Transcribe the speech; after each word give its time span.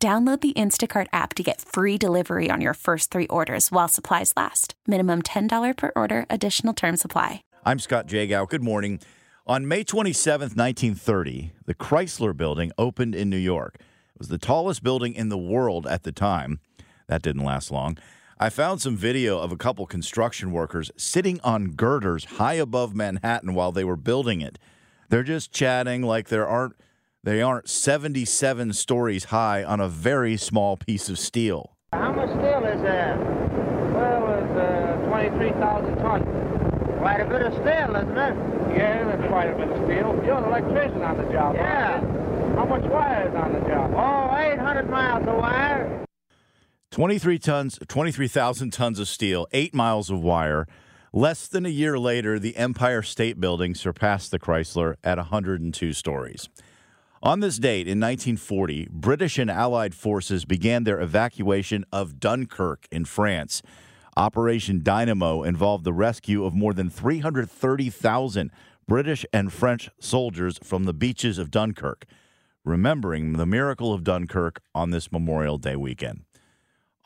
Download 0.00 0.40
the 0.40 0.52
Instacart 0.52 1.08
app 1.12 1.34
to 1.34 1.42
get 1.42 1.60
free 1.60 1.98
delivery 1.98 2.50
on 2.50 2.60
your 2.60 2.74
first 2.74 3.10
three 3.10 3.26
orders 3.26 3.72
while 3.72 3.88
supplies 3.88 4.32
last. 4.36 4.74
Minimum 4.86 5.22
$10 5.22 5.76
per 5.76 5.90
order, 5.96 6.24
additional 6.30 6.72
term 6.72 6.96
supply. 6.96 7.42
I'm 7.64 7.80
Scott 7.80 8.06
Jagow. 8.06 8.48
Good 8.48 8.62
morning. 8.62 9.00
On 9.48 9.66
May 9.66 9.82
27th, 9.82 10.54
1930, 10.54 11.50
the 11.66 11.74
Chrysler 11.74 12.36
Building 12.36 12.70
opened 12.78 13.16
in 13.16 13.28
New 13.28 13.38
York. 13.38 13.74
It 13.78 14.20
was 14.20 14.28
the 14.28 14.38
tallest 14.38 14.84
building 14.84 15.14
in 15.14 15.30
the 15.30 15.38
world 15.38 15.84
at 15.84 16.04
the 16.04 16.12
time. 16.12 16.60
That 17.08 17.22
didn't 17.22 17.44
last 17.44 17.72
long. 17.72 17.98
I 18.38 18.50
found 18.50 18.80
some 18.80 18.96
video 18.96 19.40
of 19.40 19.50
a 19.50 19.56
couple 19.56 19.84
construction 19.86 20.52
workers 20.52 20.92
sitting 20.96 21.40
on 21.42 21.72
girders 21.72 22.24
high 22.24 22.54
above 22.54 22.94
Manhattan 22.94 23.52
while 23.52 23.72
they 23.72 23.82
were 23.82 23.96
building 23.96 24.42
it. 24.42 24.60
They're 25.08 25.24
just 25.24 25.50
chatting 25.50 26.02
like 26.02 26.28
there 26.28 26.46
aren't 26.46 26.76
they 27.28 27.42
aren't 27.42 27.68
77 27.68 28.72
stories 28.72 29.24
high 29.24 29.62
on 29.62 29.80
a 29.80 29.88
very 29.88 30.38
small 30.38 30.78
piece 30.78 31.10
of 31.10 31.18
steel. 31.18 31.76
How 31.92 32.10
much 32.10 32.30
steel 32.30 32.64
is 32.64 32.80
that? 32.80 33.18
Well, 33.92 34.32
it's 34.32 34.58
uh, 34.58 35.08
23,000 35.08 35.96
tons. 35.96 36.24
Quite 37.00 37.20
a 37.20 37.26
bit 37.26 37.42
of 37.42 37.52
steel, 37.52 37.96
isn't 37.96 38.16
it? 38.16 38.78
Yeah, 38.78 39.04
that's 39.04 39.28
quite 39.28 39.50
a 39.50 39.54
bit 39.54 39.68
of 39.68 39.76
steel. 39.84 40.22
You're 40.24 40.38
an 40.38 40.44
electrician 40.44 41.02
on 41.02 41.18
the 41.18 41.30
job, 41.30 41.54
Yeah. 41.54 42.00
aren't? 42.00 42.58
How 42.58 42.64
much 42.64 42.90
wire 42.90 43.28
is 43.28 43.34
on 43.34 43.52
the 43.52 43.60
job? 43.68 43.92
Oh, 43.94 44.34
800 44.34 44.88
miles 44.88 45.28
of 45.28 45.36
wire. 45.36 46.06
23 46.92 47.38
tons, 47.38 47.78
23,000 47.86 48.70
tons 48.70 48.98
of 48.98 49.06
steel, 49.06 49.46
8 49.52 49.74
miles 49.74 50.08
of 50.08 50.22
wire. 50.22 50.66
Less 51.12 51.46
than 51.46 51.66
a 51.66 51.70
year 51.70 51.98
later, 51.98 52.38
the 52.38 52.56
Empire 52.56 53.02
State 53.02 53.38
Building 53.38 53.74
surpassed 53.74 54.30
the 54.30 54.38
Chrysler 54.38 54.94
at 55.04 55.18
102 55.18 55.92
stories. 55.92 56.48
On 57.22 57.40
this 57.40 57.58
date 57.58 57.88
in 57.88 57.98
1940, 57.98 58.88
British 58.92 59.38
and 59.38 59.50
Allied 59.50 59.92
forces 59.92 60.44
began 60.44 60.84
their 60.84 61.00
evacuation 61.00 61.84
of 61.92 62.20
Dunkirk 62.20 62.86
in 62.92 63.04
France. 63.04 63.60
Operation 64.16 64.84
Dynamo 64.84 65.42
involved 65.42 65.82
the 65.82 65.92
rescue 65.92 66.44
of 66.44 66.54
more 66.54 66.72
than 66.72 66.88
330,000 66.88 68.52
British 68.86 69.26
and 69.32 69.52
French 69.52 69.90
soldiers 69.98 70.60
from 70.62 70.84
the 70.84 70.94
beaches 70.94 71.38
of 71.38 71.50
Dunkirk, 71.50 72.04
remembering 72.64 73.32
the 73.32 73.46
miracle 73.46 73.92
of 73.92 74.04
Dunkirk 74.04 74.60
on 74.72 74.90
this 74.90 75.10
Memorial 75.10 75.58
Day 75.58 75.74
weekend. 75.74 76.22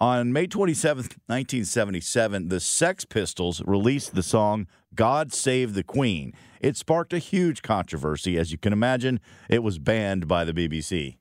On 0.02 0.32
May 0.32 0.48
27, 0.48 0.96
1977, 1.26 2.48
the 2.48 2.58
Sex 2.58 3.04
Pistols 3.04 3.62
released 3.64 4.16
the 4.16 4.22
song 4.24 4.66
God 4.96 5.32
Save 5.32 5.74
the 5.74 5.84
Queen. 5.84 6.32
It 6.60 6.76
sparked 6.76 7.12
a 7.12 7.20
huge 7.20 7.62
controversy. 7.62 8.36
As 8.36 8.50
you 8.50 8.58
can 8.58 8.72
imagine, 8.72 9.20
it 9.48 9.62
was 9.62 9.78
banned 9.78 10.26
by 10.26 10.44
the 10.44 10.52
BBC. 10.52 11.18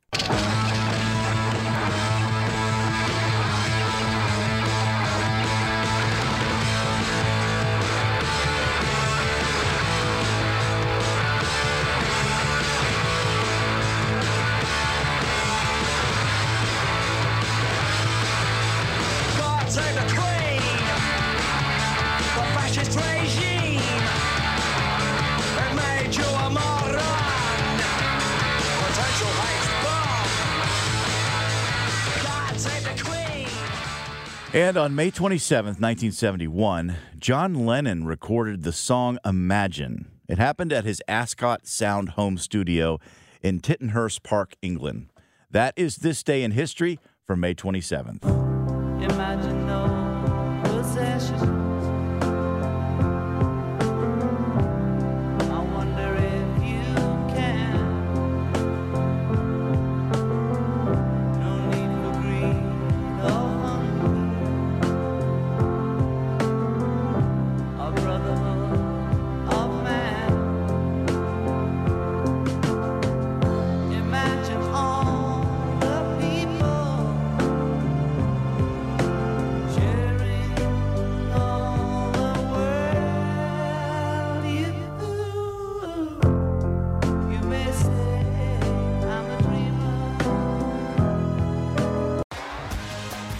And 34.53 34.75
on 34.75 34.93
May 34.95 35.11
27, 35.11 35.65
1971, 35.79 36.97
John 37.17 37.65
Lennon 37.65 38.03
recorded 38.03 38.63
the 38.63 38.73
song 38.73 39.17
Imagine. 39.23 40.11
It 40.27 40.39
happened 40.39 40.73
at 40.73 40.83
his 40.83 41.01
Ascot 41.07 41.65
Sound 41.65 42.09
home 42.09 42.37
studio 42.37 42.99
in 43.41 43.61
Tittenhurst 43.61 44.23
Park, 44.23 44.55
England. 44.61 45.07
That 45.49 45.73
is 45.77 45.97
this 45.97 46.21
day 46.21 46.43
in 46.43 46.51
history 46.51 46.99
from 47.25 47.39
May 47.39 47.55
27th. 47.55 48.23